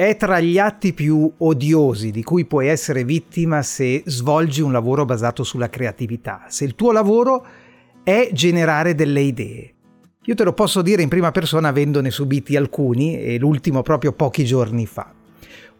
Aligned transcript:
è 0.00 0.16
tra 0.16 0.40
gli 0.40 0.56
atti 0.56 0.94
più 0.94 1.30
odiosi 1.36 2.10
di 2.10 2.22
cui 2.22 2.46
puoi 2.46 2.68
essere 2.68 3.04
vittima 3.04 3.60
se 3.60 4.02
svolgi 4.06 4.62
un 4.62 4.72
lavoro 4.72 5.04
basato 5.04 5.44
sulla 5.44 5.68
creatività, 5.68 6.46
se 6.48 6.64
il 6.64 6.74
tuo 6.74 6.90
lavoro 6.90 7.44
è 8.02 8.30
generare 8.32 8.94
delle 8.94 9.20
idee. 9.20 9.74
Io 10.24 10.34
te 10.34 10.42
lo 10.42 10.54
posso 10.54 10.80
dire 10.80 11.02
in 11.02 11.10
prima 11.10 11.32
persona 11.32 11.68
avendone 11.68 12.10
subiti 12.10 12.56
alcuni 12.56 13.20
e 13.20 13.38
l'ultimo 13.38 13.82
proprio 13.82 14.12
pochi 14.12 14.46
giorni 14.46 14.86
fa. 14.86 15.12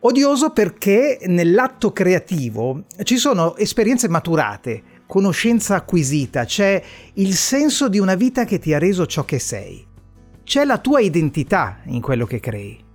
Odioso 0.01 0.51
perché 0.51 1.21
nell'atto 1.25 1.91
creativo 1.91 2.85
ci 3.05 3.17
sono 3.17 3.57
esperienze 3.57 4.07
maturate, 4.11 4.83
conoscenza 5.07 5.77
acquisita, 5.77 6.45
c'è 6.45 6.83
il 7.15 7.33
senso 7.33 7.89
di 7.89 7.99
una 7.99 8.17
vita 8.17 8.45
che 8.45 8.59
ti 8.59 8.75
ha 8.75 8.79
reso 8.79 9.07
ciò 9.07 9.25
che 9.25 9.39
sei. 9.39 9.83
C'è 10.45 10.67
la 10.67 10.77
tua 10.77 11.01
identità 11.01 11.79
in 11.87 12.03
quello 12.03 12.27
che 12.27 12.39
crei. 12.39 12.89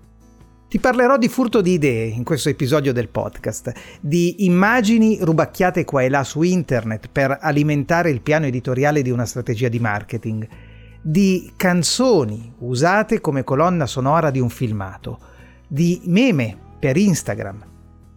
Ti 0.76 0.82
parlerò 0.82 1.18
di 1.18 1.30
furto 1.30 1.62
di 1.62 1.72
idee 1.72 2.08
in 2.08 2.26
questo 2.26 2.50
episodio 2.50 2.92
del 2.92 3.08
podcast, 3.08 3.72
di 4.02 4.44
immagini 4.44 5.18
rubacchiate 5.22 5.86
qua 5.86 6.02
e 6.02 6.10
là 6.10 6.26
su 6.26 6.42
internet 6.42 7.08
per 7.10 7.38
alimentare 7.40 8.10
il 8.10 8.20
piano 8.20 8.46
editoriale 8.46 9.02
di 9.02 9.10
una 9.10 9.24
strategia 9.24 9.70
di 9.70 9.80
marketing, 9.80 10.46
di 11.02 11.54
canzoni 11.56 12.56
usate 12.58 13.22
come 13.22 13.46
colonna 13.46 13.86
sonora 13.86 14.32
di 14.32 14.42
un 14.42 14.50
filmato, 14.50 15.18
di 15.66 16.02
meme 16.08 16.58
per 16.78 16.98
Instagram 16.98 17.66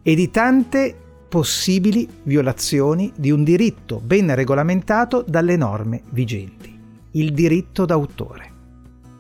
e 0.02 0.16
di 0.16 0.28
tante 0.28 0.96
possibili 1.28 2.08
violazioni 2.24 3.12
di 3.14 3.30
un 3.30 3.44
diritto 3.44 4.00
ben 4.00 4.34
regolamentato 4.34 5.24
dalle 5.24 5.54
norme 5.54 6.02
vigenti, 6.10 6.76
il 7.12 7.32
diritto 7.32 7.84
d'autore. 7.84 8.56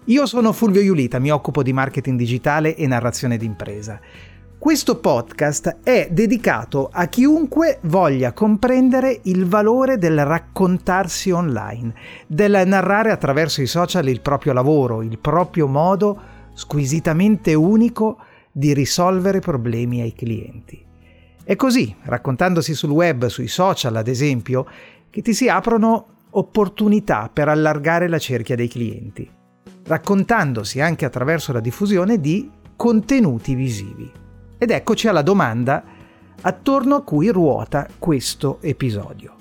Io 0.08 0.24
sono 0.24 0.54
Fulvio 0.54 0.80
Iulita, 0.80 1.18
mi 1.18 1.30
occupo 1.30 1.62
di 1.62 1.74
marketing 1.74 2.16
digitale 2.16 2.74
e 2.76 2.86
narrazione 2.86 3.36
d'impresa. 3.36 4.00
Questo 4.58 5.00
podcast 5.00 5.80
è 5.82 6.08
dedicato 6.10 6.88
a 6.90 7.08
chiunque 7.08 7.78
voglia 7.82 8.32
comprendere 8.32 9.20
il 9.24 9.44
valore 9.44 9.98
del 9.98 10.24
raccontarsi 10.24 11.30
online, 11.30 11.92
del 12.26 12.62
narrare 12.64 13.10
attraverso 13.10 13.60
i 13.60 13.66
social 13.66 14.08
il 14.08 14.22
proprio 14.22 14.54
lavoro, 14.54 15.02
il 15.02 15.18
proprio 15.18 15.66
modo 15.66 16.18
squisitamente 16.54 17.52
unico 17.52 18.16
di 18.50 18.72
risolvere 18.72 19.40
problemi 19.40 20.00
ai 20.00 20.14
clienti. 20.14 20.82
È 21.44 21.54
così, 21.54 21.94
raccontandosi 22.04 22.72
sul 22.72 22.92
web, 22.92 23.26
sui 23.26 23.46
social 23.46 23.94
ad 23.94 24.08
esempio, 24.08 24.66
che 25.10 25.20
ti 25.20 25.34
si 25.34 25.50
aprono 25.50 26.06
opportunità 26.30 27.28
per 27.30 27.48
allargare 27.48 28.08
la 28.08 28.18
cerchia 28.18 28.56
dei 28.56 28.68
clienti, 28.68 29.36
raccontandosi 29.88 30.80
anche 30.80 31.04
attraverso 31.04 31.52
la 31.52 31.58
diffusione 31.58 32.20
di 32.20 32.48
contenuti 32.76 33.54
visivi. 33.54 34.08
Ed 34.56 34.70
eccoci 34.70 35.08
alla 35.08 35.22
domanda 35.22 35.82
attorno 36.40 36.94
a 36.94 37.02
cui 37.02 37.28
ruota 37.30 37.88
questo 37.98 38.58
episodio. 38.60 39.34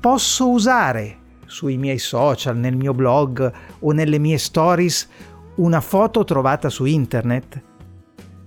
Posso 0.00 0.50
usare 0.50 1.18
sui 1.46 1.76
miei 1.76 1.98
social, 1.98 2.56
nel 2.56 2.74
mio 2.74 2.92
blog 2.92 3.52
o 3.78 3.92
nelle 3.92 4.18
mie 4.18 4.38
stories 4.38 5.08
una 5.56 5.80
foto 5.80 6.24
trovata 6.24 6.68
su 6.68 6.84
internet? 6.84 7.62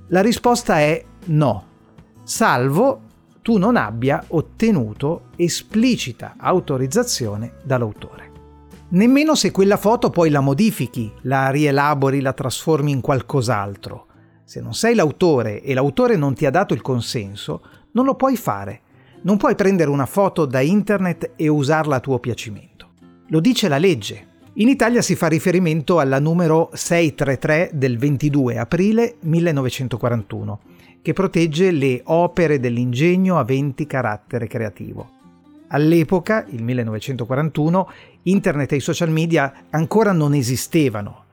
La 0.08 0.22
risposta 0.22 0.80
è 0.80 1.02
no 1.28 1.70
salvo 2.24 3.02
tu 3.42 3.58
non 3.58 3.76
abbia 3.76 4.24
ottenuto 4.30 5.30
esplicita 5.36 6.36
autorizzazione 6.38 7.54
dall'autore. 7.64 8.31
Nemmeno 8.94 9.36
se 9.36 9.52
quella 9.52 9.78
foto 9.78 10.10
poi 10.10 10.30
la 10.30 10.42
modifichi, 10.42 11.10
la 11.22 11.50
rielabori, 11.50 12.20
la 12.20 12.34
trasformi 12.34 12.92
in 12.92 13.00
qualcos'altro. 13.00 14.08
Se 14.44 14.60
non 14.60 14.74
sei 14.74 14.96
l'autore 14.96 15.62
e 15.62 15.74
l'autore 15.74 16.18
non 16.18 16.34
ti 16.34 16.46
ha 16.46 16.50
dato 16.50 16.74
il 16.74 16.82
consenso, 16.82 17.62
non 17.94 18.04
lo 18.04 18.16
puoi 18.16 18.36
fare. 18.36 18.82
Non 19.22 19.38
puoi 19.38 19.56
prendere 19.56 19.90
una 19.90 20.06
foto 20.06 20.46
da 20.46 20.60
internet 20.60 21.32
e 21.38 21.48
usarla 21.48 21.96
a 21.96 22.00
tuo 22.02 22.20
piacimento. 22.20 22.90
Lo 23.28 23.40
dice 23.40 23.70
la 23.70 23.78
legge. 23.78 24.28
In 24.56 24.68
Italia 24.68 25.02
si 25.02 25.16
fa 25.16 25.28
riferimento 25.28 26.00
alla 26.00 26.20
numero 26.20 26.70
633 26.74 27.70
del 27.74 27.98
22 27.98 28.58
aprile 28.58 29.16
1941 29.22 30.60
che 31.02 31.14
protegge 31.14 31.72
le 31.72 32.02
opere 32.04 32.60
dell'ingegno 32.60 33.40
aventi 33.40 33.88
carattere 33.88 34.48
creativo. 34.48 35.20
All'epoca, 35.74 36.46
il 36.50 36.64
1941, 36.64 37.90
internet 38.24 38.74
e 38.74 38.76
i 38.78 38.82
social 38.82 39.10
media 39.10 39.54
ancora 39.70 40.12
non 40.12 40.34
esistevano, 40.34 41.26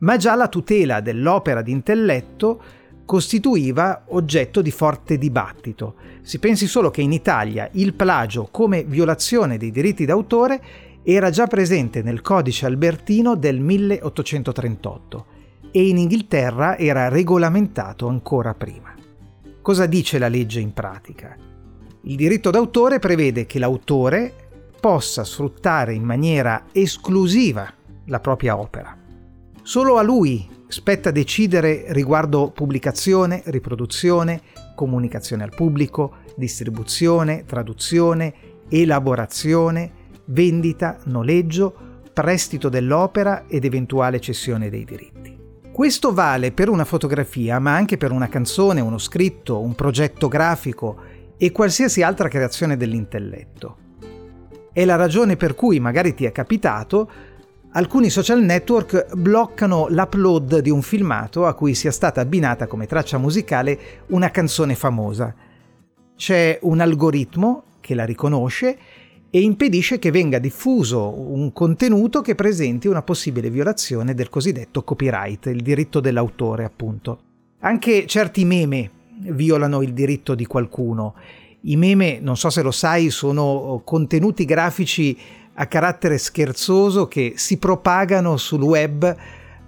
ma 0.00 0.16
già 0.16 0.34
la 0.34 0.48
tutela 0.48 1.00
dell'opera 1.00 1.62
d'intelletto 1.62 2.62
costituiva 3.04 4.02
oggetto 4.08 4.62
di 4.62 4.70
forte 4.70 5.16
dibattito. 5.16 5.94
Si 6.22 6.38
pensi 6.38 6.66
solo 6.66 6.90
che 6.90 7.02
in 7.02 7.12
Italia 7.12 7.68
il 7.72 7.94
plagio 7.94 8.48
come 8.50 8.84
violazione 8.84 9.56
dei 9.56 9.70
diritti 9.70 10.04
d'autore 10.04 10.60
era 11.04 11.30
già 11.30 11.46
presente 11.46 12.02
nel 12.02 12.20
codice 12.20 12.66
albertino 12.66 13.36
del 13.36 13.60
1838 13.60 15.26
e 15.70 15.86
in 15.86 15.98
Inghilterra 15.98 16.76
era 16.76 17.08
regolamentato 17.08 18.08
ancora 18.08 18.54
prima. 18.54 18.92
Cosa 19.62 19.86
dice 19.86 20.18
la 20.18 20.28
legge 20.28 20.60
in 20.60 20.72
pratica? 20.72 21.47
Il 22.08 22.16
diritto 22.16 22.48
d'autore 22.50 22.98
prevede 22.98 23.44
che 23.44 23.58
l'autore 23.58 24.32
possa 24.80 25.24
sfruttare 25.24 25.92
in 25.92 26.04
maniera 26.04 26.64
esclusiva 26.72 27.70
la 28.06 28.18
propria 28.18 28.58
opera. 28.58 28.96
Solo 29.60 29.98
a 29.98 30.02
lui 30.02 30.48
spetta 30.68 31.10
decidere 31.10 31.84
riguardo 31.88 32.50
pubblicazione, 32.50 33.42
riproduzione, 33.44 34.40
comunicazione 34.74 35.42
al 35.42 35.54
pubblico, 35.54 36.20
distribuzione, 36.34 37.44
traduzione, 37.44 38.32
elaborazione, 38.70 39.92
vendita, 40.24 40.96
noleggio, 41.04 42.00
prestito 42.14 42.70
dell'opera 42.70 43.44
ed 43.48 43.66
eventuale 43.66 44.18
cessione 44.18 44.70
dei 44.70 44.86
diritti. 44.86 45.36
Questo 45.70 46.14
vale 46.14 46.52
per 46.52 46.70
una 46.70 46.86
fotografia, 46.86 47.58
ma 47.58 47.74
anche 47.74 47.98
per 47.98 48.12
una 48.12 48.30
canzone, 48.30 48.80
uno 48.80 48.96
scritto, 48.96 49.60
un 49.60 49.74
progetto 49.74 50.26
grafico 50.26 51.07
e 51.38 51.52
qualsiasi 51.52 52.02
altra 52.02 52.28
creazione 52.28 52.76
dell'intelletto. 52.76 53.76
È 54.72 54.84
la 54.84 54.96
ragione 54.96 55.36
per 55.36 55.54
cui 55.54 55.80
magari 55.80 56.14
ti 56.14 56.24
è 56.24 56.32
capitato 56.32 57.10
alcuni 57.72 58.10
social 58.10 58.42
network 58.42 59.14
bloccano 59.14 59.86
l'upload 59.88 60.58
di 60.58 60.70
un 60.70 60.82
filmato 60.82 61.46
a 61.46 61.54
cui 61.54 61.74
sia 61.74 61.90
stata 61.90 62.20
abbinata 62.20 62.66
come 62.66 62.86
traccia 62.86 63.18
musicale 63.18 63.78
una 64.08 64.30
canzone 64.30 64.74
famosa. 64.74 65.34
C'è 66.16 66.58
un 66.62 66.80
algoritmo 66.80 67.64
che 67.80 67.94
la 67.94 68.04
riconosce 68.04 68.78
e 69.30 69.40
impedisce 69.40 69.98
che 69.98 70.10
venga 70.10 70.38
diffuso 70.38 71.12
un 71.30 71.52
contenuto 71.52 72.22
che 72.22 72.34
presenti 72.34 72.88
una 72.88 73.02
possibile 73.02 73.50
violazione 73.50 74.14
del 74.14 74.30
cosiddetto 74.30 74.82
copyright, 74.82 75.46
il 75.46 75.62
diritto 75.62 76.00
dell'autore 76.00 76.64
appunto. 76.64 77.20
Anche 77.60 78.06
certi 78.06 78.44
meme 78.44 78.90
violano 79.20 79.82
il 79.82 79.92
diritto 79.92 80.34
di 80.34 80.46
qualcuno. 80.46 81.14
I 81.62 81.76
meme, 81.76 82.18
non 82.20 82.36
so 82.36 82.50
se 82.50 82.62
lo 82.62 82.70
sai, 82.70 83.10
sono 83.10 83.82
contenuti 83.84 84.44
grafici 84.44 85.16
a 85.54 85.66
carattere 85.66 86.18
scherzoso 86.18 87.08
che 87.08 87.32
si 87.36 87.58
propagano 87.58 88.36
sul 88.36 88.62
web 88.62 89.16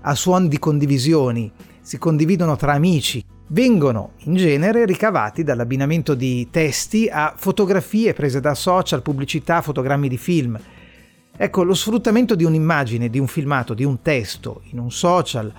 a 0.02 0.14
suon 0.14 0.48
di 0.48 0.58
condivisioni, 0.58 1.50
si 1.80 1.98
condividono 1.98 2.56
tra 2.56 2.72
amici, 2.72 3.24
vengono 3.48 4.12
in 4.18 4.36
genere 4.36 4.84
ricavati 4.84 5.42
dall'abbinamento 5.42 6.14
di 6.14 6.48
testi 6.50 7.08
a 7.10 7.34
fotografie 7.36 8.12
prese 8.12 8.40
da 8.40 8.54
social, 8.54 9.02
pubblicità, 9.02 9.60
fotogrammi 9.60 10.08
di 10.08 10.16
film. 10.16 10.58
Ecco, 11.36 11.62
lo 11.64 11.74
sfruttamento 11.74 12.34
di 12.34 12.44
un'immagine, 12.44 13.08
di 13.08 13.18
un 13.18 13.26
filmato, 13.26 13.74
di 13.74 13.84
un 13.84 14.00
testo 14.02 14.62
in 14.70 14.78
un 14.78 14.90
social 14.90 15.52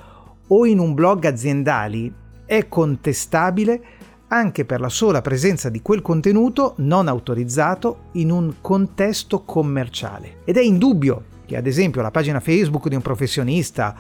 o 0.48 0.66
in 0.66 0.80
un 0.80 0.94
blog 0.94 1.26
aziendali 1.26 2.14
è 2.52 2.68
contestabile 2.68 3.82
anche 4.28 4.66
per 4.66 4.82
la 4.82 4.90
sola 4.90 5.22
presenza 5.22 5.70
di 5.70 5.82
quel 5.82 6.02
contenuto 6.02 6.74
non 6.80 7.08
autorizzato 7.08 8.10
in 8.14 8.30
un 8.30 8.56
contesto 8.60 9.44
commerciale. 9.44 10.40
Ed 10.44 10.58
è 10.58 10.62
indubbio 10.62 11.24
che 11.46 11.56
ad 11.56 11.66
esempio 11.66 12.02
la 12.02 12.12
pagina 12.12 12.42
Facebook 12.42 12.90
di 12.90 12.96
un 12.96 13.02
professionista 13.02 13.96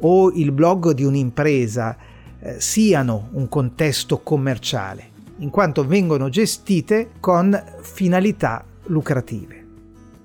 o 0.00 0.32
il 0.32 0.50
blog 0.50 0.90
di 0.90 1.04
un'impresa 1.04 1.96
eh, 2.40 2.60
siano 2.60 3.28
un 3.34 3.48
contesto 3.48 4.18
commerciale, 4.18 5.10
in 5.38 5.50
quanto 5.50 5.86
vengono 5.86 6.28
gestite 6.28 7.10
con 7.20 7.56
finalità 7.82 8.64
lucrative. 8.86 9.64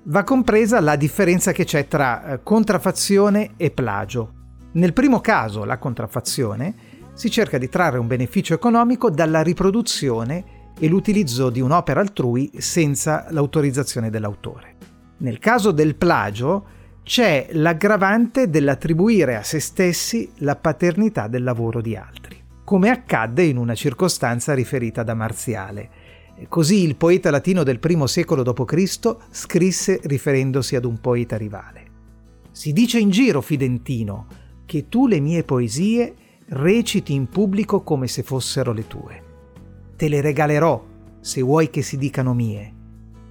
Va 0.02 0.24
compresa 0.24 0.80
la 0.80 0.96
differenza 0.96 1.52
che 1.52 1.62
c'è 1.62 1.86
tra 1.86 2.24
eh, 2.24 2.42
contraffazione 2.42 3.50
e 3.56 3.70
plagio. 3.70 4.32
Nel 4.72 4.92
primo 4.92 5.20
caso, 5.20 5.64
la 5.64 5.78
contraffazione, 5.78 6.87
si 7.18 7.32
cerca 7.32 7.58
di 7.58 7.68
trarre 7.68 7.98
un 7.98 8.06
beneficio 8.06 8.54
economico 8.54 9.10
dalla 9.10 9.42
riproduzione 9.42 10.70
e 10.78 10.86
l'utilizzo 10.86 11.50
di 11.50 11.60
un'opera 11.60 11.98
altrui 11.98 12.48
senza 12.58 13.26
l'autorizzazione 13.30 14.08
dell'autore. 14.08 14.76
Nel 15.16 15.40
caso 15.40 15.72
del 15.72 15.96
plagio 15.96 16.66
c'è 17.02 17.48
l'aggravante 17.50 18.48
dell'attribuire 18.48 19.34
a 19.34 19.42
se 19.42 19.58
stessi 19.58 20.30
la 20.36 20.54
paternità 20.54 21.26
del 21.26 21.42
lavoro 21.42 21.80
di 21.80 21.96
altri, 21.96 22.40
come 22.62 22.88
accadde 22.88 23.42
in 23.42 23.56
una 23.56 23.74
circostanza 23.74 24.54
riferita 24.54 25.02
da 25.02 25.14
Marziale. 25.14 25.90
Così 26.48 26.84
il 26.84 26.94
poeta 26.94 27.32
latino 27.32 27.64
del 27.64 27.80
I 27.82 28.02
secolo 28.06 28.44
d.C. 28.44 29.16
scrisse 29.30 29.98
riferendosi 30.04 30.76
ad 30.76 30.84
un 30.84 31.00
poeta 31.00 31.36
rivale. 31.36 31.82
Si 32.52 32.72
dice 32.72 33.00
in 33.00 33.10
giro, 33.10 33.40
Fidentino, 33.40 34.26
che 34.64 34.88
tu 34.88 35.08
le 35.08 35.18
mie 35.18 35.42
poesie 35.42 36.14
reciti 36.48 37.14
in 37.14 37.28
pubblico 37.28 37.82
come 37.82 38.06
se 38.08 38.22
fossero 38.22 38.72
le 38.72 38.86
tue 38.86 39.26
te 39.98 40.06
le 40.06 40.20
regalerò 40.20 40.80
se 41.18 41.42
vuoi 41.42 41.70
che 41.70 41.82
si 41.82 41.98
dicano 41.98 42.32
mie. 42.32 42.72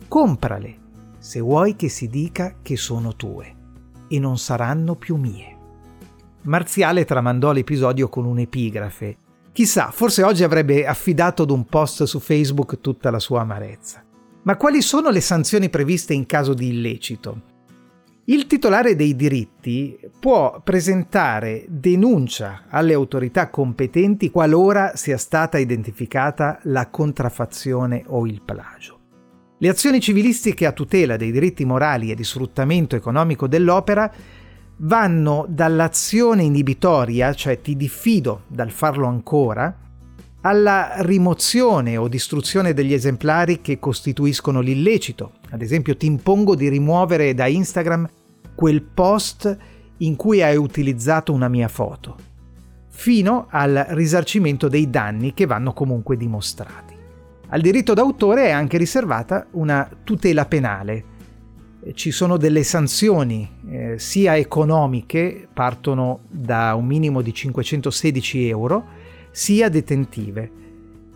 Comprale 0.10 0.86
se 1.18 1.40
vuoi 1.40 1.78
che 1.78 1.88
si 1.88 2.10
dica 2.10 2.58
che 2.62 2.76
sono 2.76 3.16
tue 3.16 3.56
e 4.10 4.20
non 4.20 4.38
saranno 4.38 4.96
più 4.96 5.16
mie. 5.16 5.56
Marziale 6.42 7.06
tramandò 7.06 7.54
l'episodio 7.54 8.10
con 8.10 8.26
un'epigrafe. 8.26 9.18
Chissà, 9.54 9.92
forse 9.92 10.24
oggi 10.24 10.44
avrebbe 10.44 10.86
affidato 10.86 11.44
ad 11.44 11.52
un 11.52 11.66
post 11.66 12.04
su 12.04 12.20
Facebook 12.20 12.82
tutta 12.82 13.10
la 13.10 13.20
sua 13.20 13.42
amarezza. 13.42 14.04
Ma 14.44 14.58
quali 14.58 14.82
sono 14.82 15.10
le 15.10 15.22
sanzioni 15.22 15.70
previste 15.70 16.14
in 16.14 16.26
caso 16.26 16.54
di 16.54 16.68
illecito? 16.68 17.56
Il 18.30 18.46
titolare 18.46 18.98
dei 18.98 19.16
diritti 19.16 19.98
può 20.20 20.60
presentare 20.62 21.64
denuncia 21.70 22.64
alle 22.68 22.92
autorità 22.92 23.50
competenti 23.50 24.30
qualora 24.30 24.98
sia 24.98 25.16
stata 25.16 25.58
identificata 25.58 26.60
la 26.64 26.90
contraffazione 26.90 28.04
o 28.08 28.28
il 28.28 28.42
plagio. 28.42 29.00
Le 29.60 29.70
azioni 29.70 30.02
civilistiche 30.02 30.66
a 30.66 30.74
tutela 30.74 31.16
dei 31.16 31.32
diritti 31.32 31.64
morali 31.64 32.12
e 32.12 32.16
di 32.16 32.26
sfruttamento 32.26 32.98
economico 32.98 33.48
dell'opera 33.48 34.12
vanno 34.80 35.46
dall'azione 35.48 36.44
inibitoria, 36.44 37.34
cioè 37.34 37.62
ti 37.62 37.78
diffido 37.78 38.42
dal 38.48 38.72
farlo 38.72 39.08
ancora, 39.08 39.74
alla 40.42 40.96
rimozione 40.98 41.96
o 41.96 42.10
distruzione 42.10 42.74
degli 42.74 42.94
esemplari 42.94 43.62
che 43.62 43.80
costituiscono 43.80 44.60
l'illecito. 44.60 45.32
Ad 45.50 45.62
esempio 45.62 45.96
ti 45.96 46.06
impongo 46.06 46.56
di 46.56 46.68
rimuovere 46.68 47.34
da 47.34 47.48
Instagram 47.48 48.08
quel 48.58 48.82
post 48.82 49.56
in 49.98 50.16
cui 50.16 50.42
hai 50.42 50.58
utilizzato 50.58 51.32
una 51.32 51.48
mia 51.48 51.68
foto, 51.68 52.16
fino 52.88 53.46
al 53.52 53.86
risarcimento 53.90 54.68
dei 54.68 54.90
danni 54.90 55.36
che 55.36 55.46
vanno 55.46 55.74
comunque 55.74 56.18
dimostrati. 56.18 56.96
Al 57.50 57.62
diritto 57.62 57.94
d'autore 57.94 58.46
è 58.46 58.50
anche 58.50 58.80
riservata 58.80 59.46
una 59.52 59.88
tutela 60.04 60.46
penale. 60.48 61.16
Ci 61.94 62.10
sono 62.10 62.36
delle 62.38 62.64
sanzioni 62.64 63.48
eh, 63.70 64.00
sia 64.00 64.36
economiche, 64.36 65.48
partono 65.54 66.22
da 66.28 66.74
un 66.74 66.88
minimo 66.88 67.22
di 67.22 67.36
516 67.36 68.50
euro, 68.50 68.86
sia 69.30 69.70
detentive. 69.70 70.52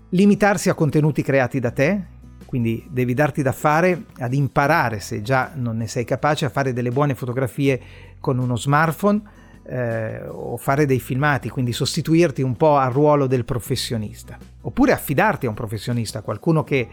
Limitarsi 0.09 0.69
a 0.69 0.73
contenuti 0.73 1.21
creati 1.21 1.59
da 1.59 1.71
te, 1.71 2.03
quindi 2.45 2.87
devi 2.89 3.13
darti 3.13 3.41
da 3.43 3.51
fare 3.51 4.05
ad 4.17 4.33
imparare, 4.33 4.99
se 4.99 5.21
già 5.21 5.51
non 5.55 5.77
ne 5.77 5.87
sei 5.87 6.05
capace, 6.05 6.45
a 6.45 6.49
fare 6.49 6.73
delle 6.73 6.91
buone 6.91 7.13
fotografie 7.13 7.79
con 8.19 8.39
uno 8.39 8.55
smartphone 8.55 9.21
eh, 9.67 10.23
o 10.27 10.57
fare 10.57 10.87
dei 10.87 10.99
filmati, 10.99 11.49
quindi 11.49 11.71
sostituirti 11.71 12.41
un 12.41 12.55
po' 12.55 12.77
al 12.77 12.91
ruolo 12.91 13.27
del 13.27 13.45
professionista. 13.45 14.37
Oppure 14.61 14.91
affidarti 14.91 15.45
a 15.45 15.49
un 15.49 15.55
professionista, 15.55 16.21
qualcuno 16.21 16.63
che 16.63 16.87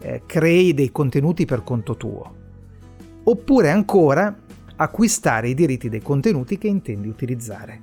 eh, 0.00 0.22
crei 0.26 0.74
dei 0.74 0.90
contenuti 0.90 1.44
per 1.44 1.62
conto 1.64 1.96
tuo. 1.96 2.36
Oppure 3.24 3.70
ancora 3.70 4.34
acquistare 4.76 5.48
i 5.48 5.54
diritti 5.54 5.88
dei 5.88 6.00
contenuti 6.00 6.56
che 6.56 6.68
intendi 6.68 7.08
utilizzare, 7.08 7.80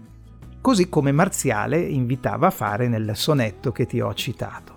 così 0.62 0.90
come 0.90 1.12
Marziale 1.12 1.80
invitava 1.80 2.48
a 2.48 2.52
fare 2.52 2.88
nel 2.88 3.12
sonetto 3.14 3.72
che 3.72 3.86
ti 3.86 4.00
ho 4.00 4.14
citato. 4.14 4.74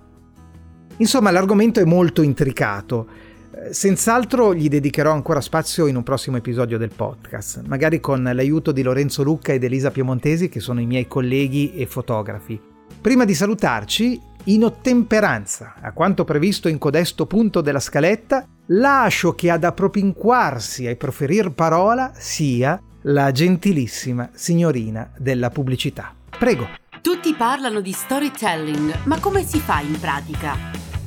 Insomma, 0.96 1.30
l'argomento 1.30 1.80
è 1.80 1.84
molto 1.84 2.22
intricato. 2.22 3.06
Eh, 3.50 3.72
senz'altro 3.72 4.52
gli 4.52 4.68
dedicherò 4.68 5.12
ancora 5.12 5.40
spazio 5.40 5.86
in 5.86 5.96
un 5.96 6.02
prossimo 6.02 6.36
episodio 6.36 6.76
del 6.76 6.90
podcast, 6.94 7.62
magari 7.66 8.00
con 8.00 8.22
l'aiuto 8.22 8.72
di 8.72 8.82
Lorenzo 8.82 9.22
Lucca 9.22 9.52
ed 9.52 9.62
Elisa 9.62 9.92
Piemontesi, 9.92 10.48
che 10.48 10.60
sono 10.60 10.80
i 10.80 10.86
miei 10.86 11.06
colleghi 11.06 11.74
e 11.74 11.86
fotografi. 11.86 12.60
Prima 13.00 13.24
di 13.24 13.34
salutarci, 13.34 14.20
in 14.48 14.64
ottemperanza 14.64 15.74
a 15.80 15.92
quanto 15.92 16.24
previsto 16.24 16.68
in 16.68 16.78
codesto 16.78 17.26
punto 17.26 17.60
della 17.60 17.80
scaletta, 17.80 18.46
lascio 18.66 19.34
che 19.34 19.50
ad 19.50 19.64
appropinquarsi 19.64 20.86
e 20.86 20.96
proferir 20.96 21.52
parola 21.52 22.12
sia 22.14 22.80
la 23.02 23.30
gentilissima 23.30 24.30
signorina 24.32 25.10
della 25.16 25.50
pubblicità. 25.50 26.14
Prego. 26.38 26.68
Tutti 27.00 27.34
parlano 27.34 27.80
di 27.80 27.92
storytelling, 27.92 29.04
ma 29.04 29.18
come 29.20 29.44
si 29.44 29.60
fa 29.60 29.80
in 29.80 29.98
pratica? 29.98 30.56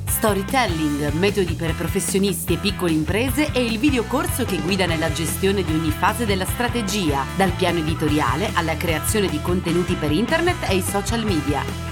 Storytelling, 0.06 1.10
metodi 1.14 1.54
per 1.54 1.74
professionisti 1.74 2.54
e 2.54 2.58
piccole 2.58 2.92
imprese 2.92 3.50
è 3.50 3.58
il 3.58 3.78
videocorso 3.78 4.44
che 4.44 4.60
guida 4.60 4.86
nella 4.86 5.12
gestione 5.12 5.64
di 5.64 5.72
ogni 5.72 5.90
fase 5.90 6.26
della 6.26 6.44
strategia, 6.44 7.24
dal 7.36 7.50
piano 7.50 7.78
editoriale 7.78 8.50
alla 8.54 8.76
creazione 8.76 9.28
di 9.28 9.40
contenuti 9.42 9.94
per 9.94 10.12
internet 10.12 10.68
e 10.68 10.76
i 10.76 10.82
social 10.82 11.24
media 11.24 11.91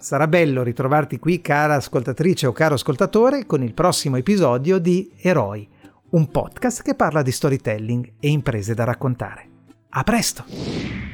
Sarà 0.00 0.26
bello 0.26 0.62
ritrovarti 0.62 1.18
qui 1.18 1.40
cara 1.40 1.74
ascoltatrice 1.74 2.46
o 2.46 2.52
caro 2.52 2.74
ascoltatore 2.74 3.46
con 3.46 3.62
il 3.62 3.74
prossimo 3.74 4.16
episodio 4.16 4.78
di 4.78 5.12
Eroi, 5.16 5.68
un 6.10 6.28
podcast 6.30 6.82
che 6.82 6.94
parla 6.94 7.22
di 7.22 7.30
storytelling 7.30 8.14
e 8.18 8.28
imprese 8.28 8.74
da 8.74 8.84
raccontare. 8.84 9.48
A 9.90 10.02
presto! 10.02 11.09